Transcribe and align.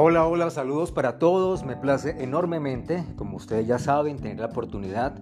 Hola, 0.00 0.28
hola, 0.28 0.48
saludos 0.50 0.92
para 0.92 1.18
todos. 1.18 1.64
Me 1.64 1.74
place 1.74 2.22
enormemente, 2.22 3.04
como 3.16 3.36
ustedes 3.36 3.66
ya 3.66 3.80
saben, 3.80 4.18
tener 4.18 4.38
la 4.38 4.46
oportunidad 4.46 5.14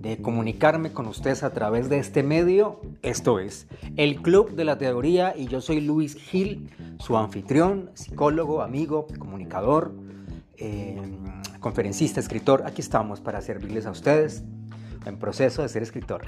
de 0.00 0.20
comunicarme 0.20 0.92
con 0.92 1.06
ustedes 1.06 1.44
a 1.44 1.50
través 1.50 1.88
de 1.88 1.98
este 1.98 2.24
medio. 2.24 2.80
Esto 3.02 3.38
es 3.38 3.68
el 3.96 4.22
Club 4.22 4.56
de 4.56 4.64
la 4.64 4.76
Teoría 4.76 5.34
y 5.36 5.46
yo 5.46 5.60
soy 5.60 5.80
Luis 5.80 6.16
Gil, 6.16 6.68
su 6.98 7.16
anfitrión, 7.16 7.92
psicólogo, 7.94 8.62
amigo, 8.62 9.06
comunicador, 9.20 9.94
eh, 10.56 11.00
conferencista, 11.60 12.18
escritor. 12.18 12.64
Aquí 12.66 12.80
estamos 12.82 13.20
para 13.20 13.40
servirles 13.40 13.86
a 13.86 13.92
ustedes 13.92 14.42
en 15.06 15.16
proceso 15.16 15.62
de 15.62 15.68
ser 15.68 15.84
escritor. 15.84 16.22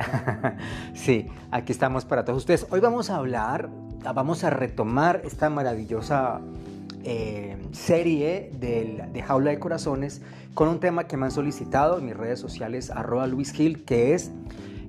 sí, 0.95 1.27
aquí 1.51 1.73
estamos 1.73 2.05
para 2.05 2.25
todos 2.25 2.39
ustedes. 2.39 2.69
Hoy 2.71 2.79
vamos 2.79 3.11
a 3.11 3.17
hablar, 3.17 3.69
vamos 4.15 4.45
a 4.45 4.51
retomar 4.51 5.23
esta 5.25 5.51
maravillosa 5.51 6.41
eh, 7.07 7.57
serie 7.73 8.51
de 8.59 9.23
Jaula 9.23 9.53
de 9.53 9.59
Corazones 9.59 10.21
con 10.55 10.69
un 10.69 10.81
tema 10.81 11.05
que 11.05 11.17
me 11.17 11.27
han 11.27 11.31
solicitado 11.31 11.99
en 11.99 12.07
mis 12.07 12.17
redes 12.17 12.41
sociales, 12.41 12.91
arroba 12.91 13.27
Luis 13.27 13.53
Gil, 13.53 13.85
que 13.85 14.15
es 14.15 14.33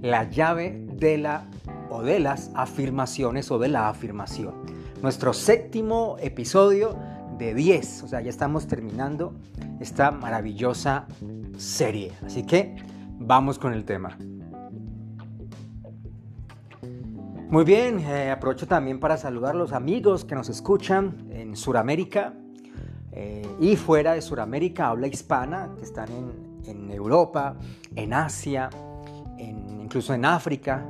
la 0.01 0.29
llave 0.29 0.81
de 0.93 1.17
la 1.17 1.45
o 1.89 2.01
de 2.01 2.19
las 2.19 2.51
afirmaciones 2.55 3.51
o 3.51 3.59
de 3.59 3.67
la 3.69 3.89
afirmación. 3.89 4.53
Nuestro 5.01 5.33
séptimo 5.33 6.17
episodio 6.19 6.97
de 7.37 7.53
10, 7.53 8.03
o 8.03 8.07
sea, 8.07 8.21
ya 8.21 8.29
estamos 8.29 8.67
terminando 8.67 9.35
esta 9.79 10.11
maravillosa 10.11 11.05
serie. 11.57 12.13
Así 12.25 12.43
que 12.43 12.75
vamos 13.19 13.59
con 13.59 13.73
el 13.73 13.85
tema. 13.85 14.17
Muy 17.49 17.63
bien, 17.63 18.01
eh, 18.01 18.29
aprovecho 18.29 18.67
también 18.67 18.99
para 18.99 19.15
saludar 19.15 19.55
a 19.55 19.57
los 19.57 19.71
amigos 19.71 20.25
que 20.25 20.35
nos 20.35 20.49
escuchan 20.49 21.29
en 21.31 21.55
Sudamérica 21.55 22.33
eh, 23.13 23.47
y 23.61 23.77
fuera 23.77 24.15
de 24.15 24.21
Sudamérica, 24.21 24.89
habla 24.89 25.07
hispana, 25.07 25.69
que 25.77 25.83
están 25.83 26.09
en, 26.65 26.91
Europa, 26.91 27.55
en 27.95 28.13
Asia, 28.13 28.69
incluso 29.37 30.13
en 30.13 30.25
África. 30.25 30.85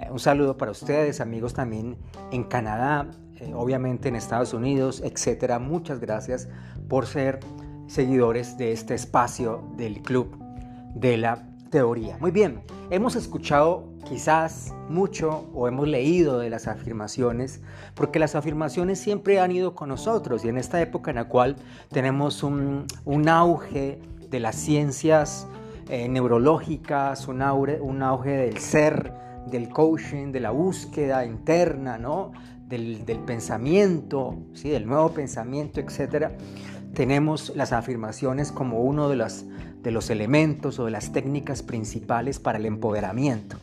Eh, 0.00 0.08
un 0.10 0.18
saludo 0.18 0.56
para 0.56 0.72
ustedes, 0.72 1.20
amigos 1.20 1.54
también 1.54 1.96
en 2.32 2.42
Canadá, 2.42 3.08
obviamente 3.54 4.08
en 4.08 4.16
Estados 4.16 4.54
Unidos, 4.54 5.00
etcétera. 5.04 5.60
Muchas 5.60 6.00
gracias 6.00 6.48
por 6.88 7.06
ser 7.06 7.38
seguidores 7.86 8.58
de 8.58 8.72
este 8.72 8.94
espacio 8.94 9.62
del 9.76 10.02
Club 10.02 10.36
de 10.96 11.18
la 11.18 11.46
teoría. 11.70 12.18
Muy 12.18 12.32
bien, 12.32 12.64
hemos 12.90 13.14
escuchado 13.14 13.91
quizás 14.12 14.74
mucho 14.90 15.48
o 15.54 15.68
hemos 15.68 15.88
leído 15.88 16.38
de 16.38 16.50
las 16.50 16.68
afirmaciones, 16.68 17.62
porque 17.94 18.18
las 18.18 18.34
afirmaciones 18.34 18.98
siempre 18.98 19.40
han 19.40 19.52
ido 19.52 19.74
con 19.74 19.88
nosotros 19.88 20.44
y 20.44 20.50
en 20.50 20.58
esta 20.58 20.82
época 20.82 21.12
en 21.12 21.16
la 21.16 21.24
cual 21.24 21.56
tenemos 21.88 22.42
un, 22.42 22.86
auge 23.26 23.98
de 24.28 24.38
las 24.38 24.56
ciencias 24.56 25.46
eh, 25.88 26.10
neurológicas, 26.10 27.26
un 27.26 27.40
auge, 27.40 27.80
un 27.80 28.02
auge 28.02 28.32
del 28.32 28.58
ser, 28.58 29.14
del 29.46 29.70
coaching, 29.70 30.30
de 30.30 30.40
la 30.40 30.50
búsqueda 30.50 31.24
interna, 31.24 31.96
¿no? 31.96 32.32
Del, 32.68 33.06
del, 33.06 33.18
pensamiento, 33.20 34.36
¿sí? 34.52 34.68
del 34.68 34.86
nuevo 34.86 35.12
pensamiento, 35.12 35.80
etc. 35.80 36.32
Tenemos 36.92 37.56
las 37.56 37.72
afirmaciones 37.72 38.52
como 38.52 38.82
uno 38.82 39.08
de 39.08 39.16
las 39.16 39.46
de 39.82 39.90
los 39.90 40.10
elementos 40.10 40.78
o 40.78 40.84
de 40.84 40.92
las 40.92 41.12
técnicas 41.12 41.62
principales 41.62 42.38
para 42.38 42.58
el 42.58 42.66
empoderamiento. 42.66 43.56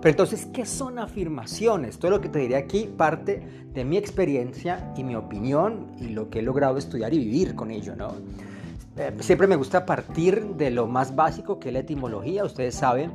Pero 0.00 0.10
entonces, 0.10 0.46
¿qué 0.52 0.64
son 0.64 0.98
afirmaciones? 0.98 1.98
Todo 1.98 2.12
lo 2.12 2.20
que 2.20 2.28
te 2.28 2.38
diré 2.38 2.56
aquí 2.56 2.88
parte 2.96 3.42
de 3.74 3.84
mi 3.84 3.98
experiencia 3.98 4.92
y 4.96 5.04
mi 5.04 5.14
opinión 5.14 5.88
y 6.00 6.08
lo 6.08 6.30
que 6.30 6.38
he 6.38 6.42
logrado 6.42 6.78
estudiar 6.78 7.12
y 7.12 7.18
vivir 7.18 7.54
con 7.54 7.70
ello, 7.70 7.94
¿no? 7.94 8.14
Eh, 8.96 9.12
siempre 9.20 9.46
me 9.46 9.56
gusta 9.56 9.86
partir 9.86 10.44
de 10.56 10.70
lo 10.70 10.86
más 10.86 11.14
básico 11.14 11.58
que 11.58 11.68
es 11.68 11.74
la 11.74 11.80
etimología. 11.80 12.44
Ustedes 12.44 12.74
saben 12.74 13.12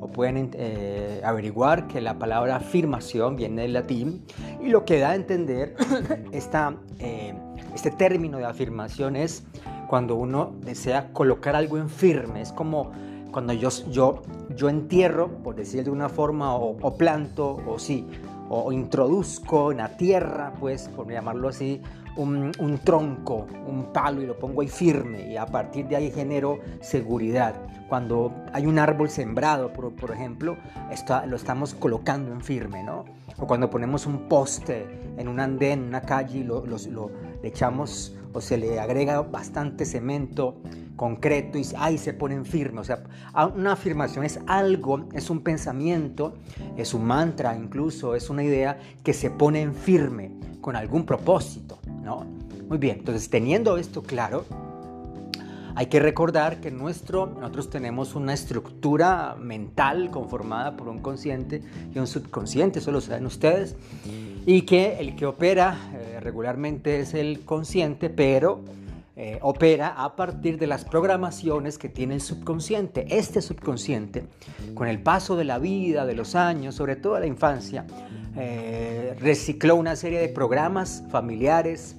o 0.00 0.08
pueden 0.08 0.50
eh, 0.54 1.20
averiguar 1.24 1.88
que 1.88 2.00
la 2.00 2.18
palabra 2.18 2.56
afirmación 2.56 3.36
viene 3.36 3.62
del 3.62 3.72
latín 3.72 4.24
y 4.62 4.68
lo 4.68 4.84
que 4.84 5.00
da 5.00 5.10
a 5.10 5.14
entender 5.16 5.74
esta, 6.32 6.76
eh, 7.00 7.34
este 7.74 7.90
término 7.90 8.38
de 8.38 8.44
afirmación 8.44 9.16
es 9.16 9.42
cuando 9.88 10.14
uno 10.14 10.52
desea 10.60 11.12
colocar 11.12 11.56
algo 11.56 11.78
en 11.78 11.88
firme. 11.88 12.40
Es 12.40 12.52
como 12.52 12.92
cuando 13.38 13.52
yo, 13.52 13.68
yo, 13.88 14.22
yo 14.56 14.68
entierro, 14.68 15.28
por 15.44 15.54
decir 15.54 15.84
de 15.84 15.90
una 15.92 16.08
forma, 16.08 16.56
o, 16.56 16.96
planto, 16.96 17.56
o 17.68 17.78
sí, 17.78 18.04
o, 18.48 18.72
introduzco 18.72 19.70
en 19.70 19.78
la 19.78 19.96
tierra, 19.96 20.54
pues, 20.58 20.88
por 20.88 21.08
llamarlo 21.08 21.46
así, 21.46 21.80
un, 22.16 22.50
un, 22.58 22.78
tronco, 22.78 23.46
un 23.64 23.92
palo 23.92 24.22
y 24.22 24.26
lo 24.26 24.36
pongo 24.36 24.62
ahí 24.62 24.66
firme 24.66 25.30
y 25.30 25.36
a 25.36 25.46
partir 25.46 25.86
de 25.86 25.94
ahí 25.94 26.10
genero 26.10 26.58
seguridad. 26.80 27.54
Cuando 27.88 28.34
hay 28.52 28.66
un 28.66 28.76
árbol 28.76 29.08
sembrado, 29.08 29.72
por, 29.72 29.94
por 29.94 30.10
ejemplo, 30.10 30.56
esto, 30.90 31.24
lo 31.26 31.36
estamos 31.36 31.74
colocando 31.74 32.32
en 32.32 32.40
firme, 32.40 32.82
¿no? 32.82 33.04
O 33.38 33.46
cuando 33.46 33.70
ponemos 33.70 34.04
un 34.06 34.28
poste 34.28 34.84
en 35.16 35.28
un 35.28 35.38
andén, 35.38 35.82
en 35.82 35.84
una 35.90 36.00
calle 36.00 36.38
y 36.38 36.42
lo, 36.42 36.66
lo, 36.66 36.76
lo 36.90 37.12
le 37.40 37.48
echamos 37.48 38.17
o 38.32 38.40
se 38.40 38.56
le 38.56 38.78
agrega 38.78 39.22
bastante 39.22 39.84
cemento 39.84 40.60
concreto 40.96 41.58
y 41.58 41.66
ahí 41.78 41.96
se 41.96 42.12
ponen 42.12 42.44
firmes. 42.44 42.80
O 42.80 42.84
sea, 42.84 43.04
una 43.54 43.72
afirmación 43.72 44.24
es 44.24 44.40
algo, 44.46 45.08
es 45.12 45.30
un 45.30 45.40
pensamiento, 45.40 46.34
es 46.76 46.92
un 46.94 47.04
mantra 47.04 47.56
incluso, 47.56 48.14
es 48.14 48.28
una 48.28 48.42
idea 48.42 48.78
que 49.02 49.14
se 49.14 49.30
pone 49.30 49.62
en 49.62 49.74
firme 49.74 50.32
con 50.60 50.76
algún 50.76 51.06
propósito, 51.06 51.78
¿no? 52.02 52.26
Muy 52.68 52.78
bien, 52.78 52.98
entonces 52.98 53.30
teniendo 53.30 53.78
esto 53.78 54.02
claro, 54.02 54.44
hay 55.74 55.86
que 55.86 56.00
recordar 56.00 56.60
que 56.60 56.70
nuestro, 56.70 57.26
nosotros 57.26 57.70
tenemos 57.70 58.14
una 58.14 58.34
estructura 58.34 59.36
mental 59.38 60.10
conformada 60.10 60.76
por 60.76 60.88
un 60.88 60.98
consciente 61.00 61.62
y 61.94 61.98
un 61.98 62.06
subconsciente, 62.06 62.78
eso 62.78 62.92
lo 62.92 63.00
saben 63.00 63.26
ustedes, 63.26 63.76
y 64.46 64.62
que 64.62 64.98
el 64.98 65.16
que 65.16 65.26
opera 65.26 65.76
eh, 65.94 66.20
regularmente 66.20 67.00
es 67.00 67.14
el 67.14 67.44
consciente, 67.44 68.10
pero 68.10 68.60
eh, 69.20 69.36
opera 69.42 69.88
a 69.88 70.14
partir 70.14 70.58
de 70.58 70.68
las 70.68 70.84
programaciones 70.84 71.76
que 71.76 71.88
tiene 71.88 72.14
el 72.14 72.20
subconsciente. 72.20 73.04
Este 73.10 73.42
subconsciente, 73.42 74.26
con 74.74 74.86
el 74.86 75.02
paso 75.02 75.34
de 75.34 75.44
la 75.44 75.58
vida, 75.58 76.06
de 76.06 76.14
los 76.14 76.36
años, 76.36 76.76
sobre 76.76 76.94
todo 76.94 77.18
la 77.18 77.26
infancia, 77.26 77.84
eh, 78.36 79.16
recicló 79.18 79.74
una 79.74 79.96
serie 79.96 80.20
de 80.20 80.28
programas 80.28 81.02
familiares, 81.10 81.96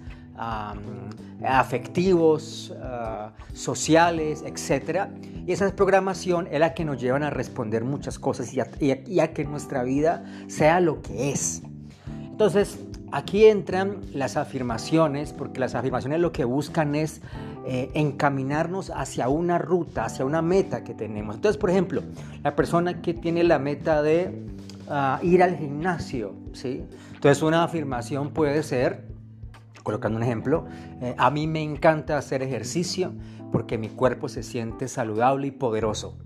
afectivos, 1.44 2.73
ah, 2.81 3.31
sociales, 3.53 4.44
etc. 4.45 5.07
Y 5.45 5.51
esa 5.51 5.73
programación 5.75 6.47
es 6.51 6.59
la 6.59 6.73
que 6.73 6.85
nos 6.85 7.00
llevan 7.00 7.23
a 7.23 7.29
responder 7.29 7.83
muchas 7.83 8.19
cosas 8.19 8.53
y 8.53 8.59
a, 9.19 9.33
que 9.33 9.45
nuestra 9.45 9.83
vida 9.83 10.23
sea 10.47 10.79
lo 10.79 11.01
que 11.01 11.31
es. 11.31 11.61
Entonces, 12.29 12.79
aquí 13.11 13.45
entran 13.45 13.97
las 14.13 14.38
afirmaciones, 14.38 15.33
porque 15.33 15.59
las 15.59 15.75
afirmaciones 15.75 16.19
lo 16.19 16.31
que 16.31 16.45
buscan 16.45 16.95
es 16.95 17.22
eh, 17.66 17.91
encaminarnos 17.94 18.91
hacia 18.91 19.28
una 19.28 19.57
ruta, 19.57 20.05
hacia 20.05 20.23
una 20.23 20.41
meta 20.41 20.83
que 20.83 20.94
tenemos. 20.94 21.35
Entonces, 21.35 21.59
por 21.59 21.69
ejemplo, 21.69 22.01
la 22.44 22.55
persona 22.55 23.01
que 23.01 23.13
tiene 23.13 23.44
la 23.44 23.59
meta 23.59 24.01
de 24.01 24.45
ah, 24.89 25.19
ir 25.22 25.44
al 25.44 25.57
gimnasio, 25.57 26.33
¿sí? 26.53 26.83
Entonces, 27.13 27.44
una 27.44 27.63
afirmación 27.66 28.29
puede 28.29 28.63
ser, 28.63 29.09
colocando 29.84 30.17
un 30.17 30.23
ejemplo, 30.23 30.66
eh, 31.01 31.16
a 31.17 31.31
mí 31.31 31.47
me 31.47 31.62
encanta 31.62 32.17
hacer 32.17 32.44
ejercicio 32.44 33.13
porque 33.52 33.78
mi 33.78 33.90
cuerpo 33.90 34.29
se 34.29 34.43
siente 34.43 34.87
saludable 34.87 35.47
y 35.47 35.52
poderoso. 35.52 36.17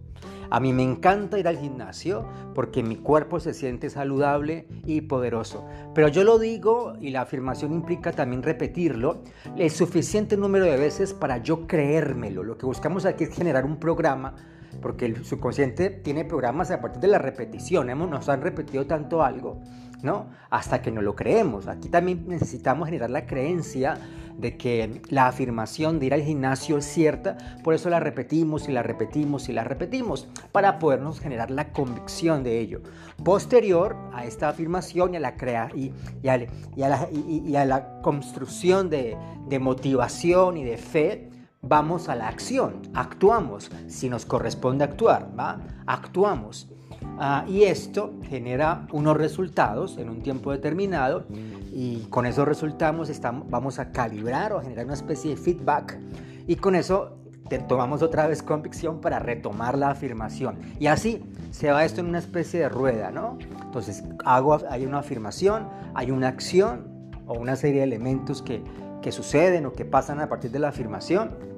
A 0.49 0.59
mí 0.59 0.71
me 0.71 0.83
encanta 0.83 1.39
ir 1.39 1.47
al 1.47 1.57
gimnasio 1.57 2.27
porque 2.53 2.83
mi 2.83 2.95
cuerpo 2.95 3.39
se 3.39 3.55
siente 3.55 3.89
saludable 3.89 4.67
y 4.85 5.01
poderoso. 5.01 5.65
Pero 5.95 6.09
yo 6.09 6.23
lo 6.23 6.37
digo 6.37 6.93
y 7.01 7.09
la 7.09 7.21
afirmación 7.21 7.73
implica 7.73 8.11
también 8.11 8.43
repetirlo 8.43 9.23
el 9.57 9.71
suficiente 9.71 10.37
número 10.37 10.65
de 10.65 10.77
veces 10.77 11.15
para 11.15 11.39
yo 11.39 11.65
creérmelo. 11.65 12.43
Lo 12.43 12.57
que 12.59 12.67
buscamos 12.67 13.05
aquí 13.05 13.23
es 13.23 13.35
generar 13.35 13.65
un 13.65 13.77
programa 13.77 14.35
porque 14.79 15.05
el 15.05 15.25
subconsciente 15.25 15.89
tiene 15.89 16.25
programas 16.25 16.69
a 16.71 16.81
partir 16.81 17.01
de 17.01 17.07
la 17.07 17.17
repetición. 17.17 17.89
Hemos, 17.89 18.09
nos 18.09 18.29
han 18.29 18.41
repetido 18.41 18.85
tanto 18.85 19.23
algo, 19.23 19.59
¿no? 20.03 20.27
Hasta 20.51 20.81
que 20.81 20.91
no 20.91 21.01
lo 21.01 21.15
creemos. 21.15 21.67
Aquí 21.67 21.89
también 21.89 22.25
necesitamos 22.27 22.87
generar 22.87 23.09
la 23.09 23.25
creencia 23.25 23.97
de 24.37 24.57
que 24.57 25.01
la 25.09 25.27
afirmación 25.27 25.99
de 25.99 26.07
ir 26.07 26.13
al 26.13 26.21
gimnasio 26.21 26.77
es 26.77 26.85
cierta, 26.85 27.37
por 27.63 27.73
eso 27.73 27.89
la 27.89 27.99
repetimos 27.99 28.67
y 28.67 28.71
la 28.71 28.83
repetimos 28.83 29.47
y 29.47 29.53
la 29.53 29.63
repetimos, 29.63 30.27
para 30.51 30.79
podernos 30.79 31.19
generar 31.19 31.51
la 31.51 31.71
convicción 31.71 32.43
de 32.43 32.59
ello. 32.59 32.81
Posterior 33.23 33.95
a 34.11 34.25
esta 34.25 34.49
afirmación 34.49 35.13
y 35.13 35.17
a 35.17 35.19
la, 35.19 35.37
crea 35.37 35.69
y, 35.73 35.93
a, 36.27 37.65
la, 37.65 38.01
construcción 38.01 38.89
de, 38.89 39.15
de 39.47 39.59
motivación 39.59 40.57
y 40.57 40.63
de 40.63 40.77
fe, 40.77 41.29
vamos 41.61 42.09
a 42.09 42.15
la 42.15 42.27
acción, 42.27 42.81
actuamos, 42.93 43.71
si 43.87 44.09
nos 44.09 44.25
corresponde 44.25 44.83
actuar, 44.83 45.29
¿va? 45.37 45.61
Actuamos. 45.85 46.69
Ah, 47.17 47.45
y 47.47 47.63
esto 47.63 48.13
genera 48.29 48.87
unos 48.91 49.17
resultados 49.17 49.97
en 49.97 50.09
un 50.09 50.21
tiempo 50.21 50.51
determinado 50.51 51.25
y 51.71 52.05
con 52.09 52.25
esos 52.25 52.47
resultados 52.47 53.09
estamos, 53.09 53.49
vamos 53.49 53.79
a 53.79 53.91
calibrar 53.91 54.53
o 54.53 54.61
generar 54.61 54.85
una 54.85 54.93
especie 54.93 55.31
de 55.31 55.37
feedback 55.37 55.97
y 56.47 56.55
con 56.55 56.75
eso 56.75 57.17
tomamos 57.67 58.01
otra 58.01 58.27
vez 58.27 58.41
convicción 58.41 58.99
para 58.99 59.19
retomar 59.19 59.77
la 59.77 59.91
afirmación. 59.91 60.57
Y 60.79 60.87
así 60.87 61.23
se 61.51 61.71
va 61.71 61.85
esto 61.85 62.01
en 62.01 62.07
una 62.07 62.19
especie 62.19 62.61
de 62.61 62.69
rueda, 62.69 63.11
¿no? 63.11 63.37
Entonces 63.63 64.03
hago, 64.25 64.59
hay 64.69 64.85
una 64.85 64.99
afirmación, 64.99 65.67
hay 65.93 66.11
una 66.11 66.29
acción 66.29 67.11
o 67.27 67.33
una 67.33 67.55
serie 67.55 67.79
de 67.79 67.83
elementos 67.83 68.41
que, 68.41 68.63
que 69.01 69.11
suceden 69.11 69.65
o 69.65 69.73
que 69.73 69.85
pasan 69.85 70.19
a 70.19 70.29
partir 70.29 70.51
de 70.51 70.59
la 70.59 70.69
afirmación 70.69 71.52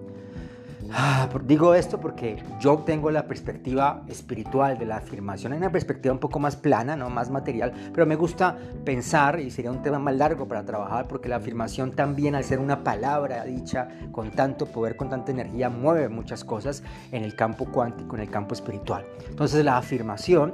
Ah, 0.91 1.27
digo 1.43 1.73
esto 1.73 1.99
porque 1.99 2.37
yo 2.59 2.77
tengo 2.79 3.11
la 3.11 3.27
perspectiva 3.27 4.03
espiritual 4.07 4.77
de 4.77 4.85
la 4.85 4.97
afirmación, 4.97 5.53
hay 5.53 5.57
una 5.57 5.71
perspectiva 5.71 6.13
un 6.13 6.19
poco 6.19 6.39
más 6.39 6.55
plana, 6.55 6.95
¿no? 6.95 7.09
más 7.09 7.29
material, 7.29 7.73
pero 7.93 8.05
me 8.05 8.15
gusta 8.15 8.57
pensar, 8.83 9.39
y 9.39 9.51
sería 9.51 9.71
un 9.71 9.81
tema 9.81 9.99
más 9.99 10.15
largo 10.15 10.47
para 10.47 10.63
trabajar, 10.63 11.07
porque 11.07 11.29
la 11.29 11.37
afirmación 11.37 11.91
también 11.91 12.35
al 12.35 12.43
ser 12.43 12.59
una 12.59 12.83
palabra 12.83 13.43
dicha 13.43 13.89
con 14.11 14.31
tanto 14.31 14.67
poder, 14.67 14.95
con 14.95 15.09
tanta 15.09 15.31
energía, 15.31 15.69
mueve 15.69 16.09
muchas 16.09 16.43
cosas 16.43 16.83
en 17.11 17.23
el 17.23 17.35
campo 17.35 17.65
cuántico, 17.65 18.15
en 18.15 18.21
el 18.21 18.29
campo 18.29 18.53
espiritual. 18.53 19.05
Entonces 19.29 19.65
la 19.65 19.77
afirmación 19.77 20.53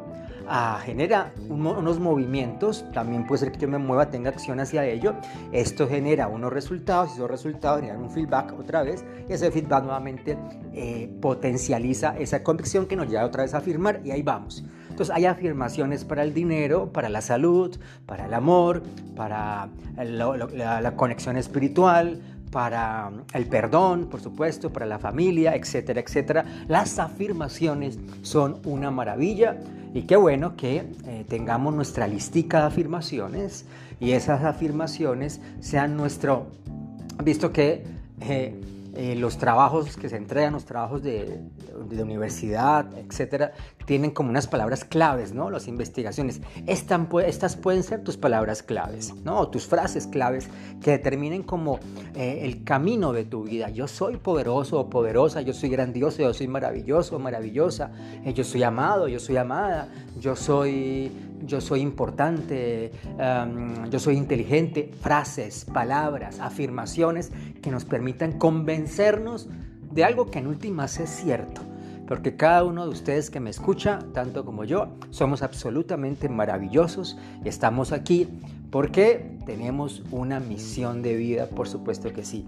genera 0.83 1.31
unos 1.47 1.99
movimientos, 1.99 2.85
también 2.93 3.25
puede 3.25 3.39
ser 3.39 3.51
que 3.51 3.59
yo 3.59 3.67
me 3.67 3.77
mueva, 3.77 4.09
tenga 4.09 4.29
acción 4.29 4.59
hacia 4.59 4.85
ello, 4.85 5.15
esto 5.51 5.87
genera 5.87 6.27
unos 6.27 6.51
resultados 6.51 7.11
y 7.11 7.13
esos 7.13 7.29
resultados 7.29 7.79
generan 7.79 8.03
un 8.03 8.09
feedback 8.09 8.53
otra 8.59 8.83
vez 8.83 9.05
y 9.29 9.33
ese 9.33 9.49
feedback 9.51 9.83
nuevamente 9.83 10.37
eh, 10.73 11.09
potencializa 11.21 12.17
esa 12.17 12.43
convicción 12.43 12.85
que 12.85 12.95
nos 12.95 13.07
lleva 13.07 13.25
otra 13.25 13.43
vez 13.43 13.53
a 13.53 13.59
afirmar 13.59 14.01
y 14.03 14.11
ahí 14.11 14.23
vamos. 14.23 14.63
Entonces 14.89 15.15
hay 15.15 15.25
afirmaciones 15.25 16.03
para 16.03 16.23
el 16.23 16.33
dinero, 16.33 16.91
para 16.91 17.07
la 17.07 17.21
salud, 17.21 17.77
para 18.05 18.25
el 18.25 18.33
amor, 18.33 18.83
para 19.15 19.69
la 19.95 20.95
conexión 20.97 21.37
espiritual, 21.37 22.21
para 22.51 23.11
el 23.33 23.47
perdón, 23.47 24.07
por 24.07 24.21
supuesto, 24.21 24.71
para 24.71 24.85
la 24.85 24.99
familia, 24.99 25.55
etcétera, 25.55 26.01
etcétera. 26.01 26.45
Las 26.67 26.99
afirmaciones 26.99 27.97
son 28.21 28.59
una 28.65 28.91
maravilla 28.91 29.57
y 29.93 30.03
qué 30.03 30.15
bueno 30.15 30.55
que 30.55 30.85
eh, 31.05 31.25
tengamos 31.27 31.73
nuestra 31.73 32.07
listica 32.07 32.59
de 32.59 32.65
afirmaciones 32.67 33.65
y 33.99 34.11
esas 34.11 34.43
afirmaciones 34.43 35.41
sean 35.59 35.95
nuestro, 35.95 36.47
visto 37.23 37.51
que 37.51 37.83
eh, 38.19 38.59
eh, 38.93 39.15
los 39.15 39.37
trabajos 39.37 39.95
que 39.95 40.09
se 40.09 40.17
entregan, 40.17 40.51
los 40.51 40.65
trabajos 40.65 41.01
de, 41.01 41.39
de, 41.89 42.03
universidad, 42.03 42.85
etcétera, 42.97 43.53
tienen 43.85 44.11
como 44.11 44.29
unas 44.29 44.47
palabras 44.47 44.83
claves, 44.83 45.33
¿no? 45.33 45.49
Las 45.49 45.69
investigaciones. 45.69 46.41
Estas, 46.67 46.99
estas 47.25 47.55
pueden 47.55 47.83
ser 47.83 48.03
tus 48.03 48.17
palabras 48.17 48.61
claves, 48.61 49.13
¿no? 49.23 49.39
O 49.39 49.47
tus 49.49 49.65
frases 49.65 50.07
claves 50.07 50.49
que 50.81 50.91
determinen 50.91 51.43
como 51.43 51.79
eh, 52.15 52.41
el 52.43 52.65
camino 52.65 53.13
de 53.13 53.23
tu 53.23 53.43
vida. 53.43 53.69
Yo 53.69 53.87
soy 53.87 54.17
poderoso 54.17 54.79
o 54.79 54.89
poderosa, 54.89 55.41
yo 55.41 55.53
soy 55.53 55.69
grandioso, 55.69 56.21
yo 56.21 56.33
soy 56.33 56.49
maravilloso 56.49 57.15
o 57.15 57.19
maravillosa, 57.19 57.91
eh, 58.25 58.33
yo 58.33 58.43
soy 58.43 58.63
amado, 58.63 59.07
yo 59.07 59.19
soy 59.19 59.37
amada, 59.37 59.87
yo 60.19 60.35
soy 60.35 61.11
yo 61.45 61.61
soy 61.61 61.81
importante, 61.81 62.91
em, 63.17 63.89
yo 63.89 63.99
soy 63.99 64.17
inteligente, 64.17 64.91
frases, 65.01 65.65
palabras, 65.65 66.39
afirmaciones 66.39 67.31
que 67.61 67.71
nos 67.71 67.85
permitan 67.85 68.37
convencernos 68.37 69.49
de 69.91 70.03
algo 70.03 70.27
que 70.27 70.39
en 70.39 70.47
últimas 70.47 70.99
es 70.99 71.09
cierto. 71.09 71.61
Porque 72.07 72.35
cada 72.35 72.63
uno 72.63 72.83
de 72.83 72.89
ustedes 72.89 73.29
que 73.29 73.39
me 73.39 73.49
escucha, 73.49 73.99
tanto 74.13 74.43
como 74.43 74.65
yo, 74.65 74.89
somos 75.11 75.43
absolutamente 75.43 76.27
maravillosos 76.27 77.17
y 77.43 77.47
estamos 77.47 77.93
aquí 77.93 78.27
porque 78.69 79.37
tenemos 79.45 80.03
una 80.11 80.39
misión 80.39 81.01
de 81.01 81.15
vida, 81.15 81.47
por 81.47 81.67
supuesto 81.67 82.11
que 82.11 82.25
sí. 82.25 82.45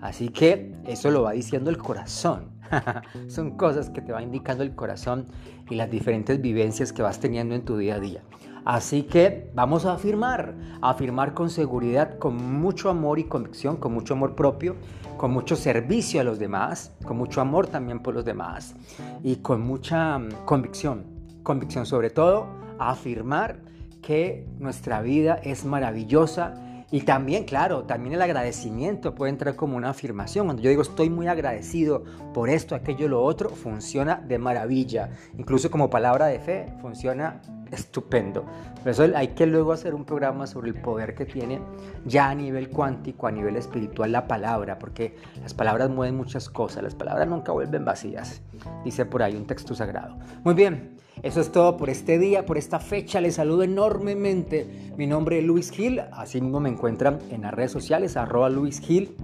Así 0.00 0.28
que 0.28 0.74
eso 0.86 1.10
lo 1.10 1.22
va 1.22 1.32
diciendo 1.32 1.70
el 1.70 1.78
corazón. 1.78 2.53
Son 3.28 3.56
cosas 3.56 3.90
que 3.90 4.00
te 4.00 4.12
va 4.12 4.22
indicando 4.22 4.62
el 4.62 4.74
corazón 4.74 5.26
y 5.70 5.74
las 5.74 5.90
diferentes 5.90 6.40
vivencias 6.40 6.92
que 6.92 7.02
vas 7.02 7.20
teniendo 7.20 7.54
en 7.54 7.64
tu 7.64 7.76
día 7.76 7.96
a 7.96 8.00
día. 8.00 8.22
Así 8.64 9.02
que 9.02 9.50
vamos 9.54 9.84
a 9.84 9.92
afirmar, 9.92 10.54
afirmar 10.80 11.34
con 11.34 11.50
seguridad, 11.50 12.18
con 12.18 12.36
mucho 12.36 12.88
amor 12.88 13.18
y 13.18 13.24
convicción, 13.24 13.76
con 13.76 13.92
mucho 13.92 14.14
amor 14.14 14.34
propio, 14.34 14.76
con 15.18 15.32
mucho 15.32 15.54
servicio 15.54 16.20
a 16.20 16.24
los 16.24 16.38
demás, 16.38 16.92
con 17.04 17.18
mucho 17.18 17.42
amor 17.42 17.66
también 17.66 18.00
por 18.00 18.14
los 18.14 18.24
demás 18.24 18.74
y 19.22 19.36
con 19.36 19.60
mucha 19.60 20.18
mm, 20.18 20.44
convicción. 20.46 21.04
Convicción 21.42 21.84
sobre 21.84 22.08
todo, 22.08 22.46
afirmar 22.78 23.60
que 24.00 24.46
nuestra 24.58 25.02
vida 25.02 25.34
es 25.42 25.66
maravillosa 25.66 26.54
y 26.94 27.00
también, 27.00 27.42
claro, 27.42 27.82
también 27.82 28.14
el 28.14 28.22
agradecimiento 28.22 29.16
puede 29.16 29.30
entrar 29.30 29.56
como 29.56 29.76
una 29.76 29.90
afirmación. 29.90 30.46
Cuando 30.46 30.62
yo 30.62 30.70
digo 30.70 30.82
estoy 30.82 31.10
muy 31.10 31.26
agradecido 31.26 32.04
por 32.32 32.48
esto, 32.48 32.76
aquello, 32.76 33.08
lo 33.08 33.20
otro, 33.24 33.48
funciona 33.48 34.22
de 34.24 34.38
maravilla. 34.38 35.10
Incluso 35.36 35.72
como 35.72 35.90
palabra 35.90 36.26
de 36.26 36.38
fe, 36.38 36.72
funciona 36.80 37.42
estupendo. 37.70 38.44
Por 38.82 38.90
eso 38.90 39.04
hay 39.14 39.28
que 39.28 39.46
luego 39.46 39.72
hacer 39.72 39.94
un 39.94 40.04
programa 40.04 40.46
sobre 40.46 40.68
el 40.68 40.74
poder 40.74 41.14
que 41.14 41.24
tiene 41.24 41.60
ya 42.04 42.30
a 42.30 42.34
nivel 42.34 42.68
cuántico, 42.68 43.26
a 43.26 43.30
nivel 43.30 43.56
espiritual, 43.56 44.12
la 44.12 44.26
palabra, 44.26 44.78
porque 44.78 45.16
las 45.40 45.54
palabras 45.54 45.90
mueven 45.90 46.16
muchas 46.16 46.48
cosas, 46.48 46.82
las 46.82 46.94
palabras 46.94 47.28
nunca 47.28 47.52
vuelven 47.52 47.84
vacías, 47.84 48.42
dice 48.84 49.06
por 49.06 49.22
ahí 49.22 49.36
un 49.36 49.46
texto 49.46 49.74
sagrado. 49.74 50.16
Muy 50.44 50.54
bien, 50.54 50.96
eso 51.22 51.40
es 51.40 51.50
todo 51.50 51.76
por 51.76 51.88
este 51.90 52.18
día, 52.18 52.44
por 52.44 52.58
esta 52.58 52.80
fecha. 52.80 53.20
Les 53.20 53.36
saludo 53.36 53.62
enormemente. 53.62 54.92
Mi 54.96 55.06
nombre 55.06 55.38
es 55.38 55.44
Luis 55.44 55.70
Gil. 55.70 56.02
Así 56.12 56.40
mismo 56.40 56.60
me 56.60 56.68
encuentran 56.68 57.18
en 57.30 57.42
las 57.42 57.54
redes 57.54 57.72
sociales, 57.72 58.16
arroba 58.16 58.50
Luis 58.50 58.80
Gil. 58.80 59.16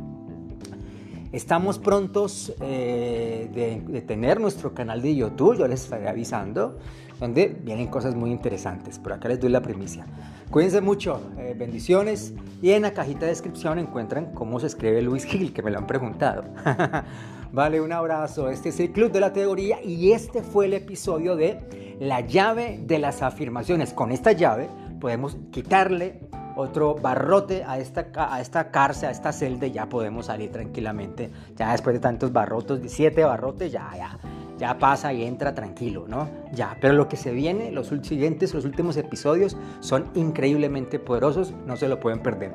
Estamos 1.32 1.78
prontos 1.78 2.52
eh, 2.60 3.48
de, 3.86 4.00
tener 4.00 4.40
nuestro 4.40 4.75
canal 4.75 5.00
de 5.00 5.14
YouTube, 5.14 5.58
yo 5.58 5.69
les 5.69 5.84
estaré 5.84 6.08
avisando, 6.08 6.78
donde 7.20 7.55
vienen 7.62 7.87
cosas 7.87 8.14
muy 8.14 8.31
interesantes. 8.31 8.99
Por 8.99 9.12
acá 9.12 9.28
les 9.28 9.38
doy 9.38 9.50
la 9.50 9.61
primicia. 9.61 10.06
Cuídense 10.50 10.81
mucho, 10.81 11.20
eh, 11.38 11.55
bendiciones. 11.56 12.32
Y 12.62 12.70
en 12.70 12.82
la 12.82 12.93
cajita 12.93 13.20
de 13.20 13.28
descripción 13.28 13.78
encuentran 13.78 14.32
cómo 14.34 14.58
se 14.58 14.67
escribe 14.67 15.00
Luis 15.02 15.25
Gil, 15.25 15.52
que 15.52 15.62
me 15.62 15.70
lo 15.70 15.78
han 15.78 15.87
preguntado. 15.87 16.44
vale, 17.52 17.81
un 17.81 17.93
abrazo. 17.93 18.49
Este 18.49 18.70
es 18.70 18.81
el 18.81 18.91
Club 18.91 19.12
de 19.12 19.20
la 19.20 19.32
Teoría 19.32 19.82
y 19.82 20.12
este 20.12 20.43
fue 20.43 20.67
el 20.67 20.74
episodio 20.74 21.36
de 21.36 21.96
la 22.00 22.22
llave 22.22 22.81
de 22.82 22.98
las 22.98 23.22
afirmaciones. 23.22 23.93
Con 23.93 24.10
esta 24.10 24.32
llave 24.32 24.69
podemos 24.98 25.36
quitarle 25.53 26.20
otro 26.56 26.94
barrote 26.94 27.65
a 27.65 27.79
esta, 27.79 28.06
a 28.17 28.41
esta 28.41 28.70
cárcel, 28.70 29.08
a 29.08 29.12
esta 29.12 29.32
celda 29.32 29.67
y 29.67 29.72
ya 29.72 29.89
podemos 29.89 30.27
salir 30.27 30.50
tranquilamente. 30.50 31.31
Ya 31.56 31.72
después 31.72 31.94
de 31.94 32.00
tantos 32.00 32.32
barrotos, 32.32 32.82
de 32.82 32.89
siete 32.89 33.24
barrotes, 33.24 33.72
ya, 33.72 33.91
ya, 33.96 34.19
ya 34.60 34.79
pasa 34.79 35.10
y 35.14 35.24
entra 35.24 35.55
tranquilo, 35.55 36.05
¿no? 36.06 36.29
Ya, 36.52 36.76
pero 36.82 36.93
lo 36.93 37.08
que 37.08 37.17
se 37.17 37.32
viene, 37.32 37.72
los 37.72 37.88
siguientes, 38.02 38.52
los 38.52 38.67
últimos 38.67 38.98
episodios 38.98 39.56
son 39.81 40.10
increíblemente 40.14 40.98
poderosos, 40.98 41.55
no 41.67 41.79
se 41.79 41.88
lo 41.88 41.98
pueden 41.98 42.20
perder. 42.20 42.52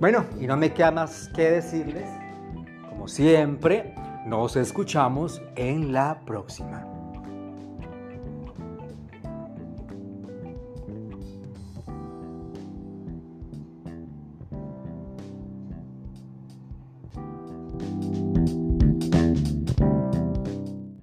Bueno, 0.00 0.24
y 0.40 0.48
no 0.48 0.56
me 0.56 0.72
queda 0.72 0.90
más 0.90 1.28
que 1.28 1.52
decirles, 1.52 2.08
como 2.90 3.06
siempre, 3.06 3.94
nos 4.26 4.56
escuchamos 4.56 5.40
en 5.54 5.92
la 5.92 6.20
próxima. 6.26 6.93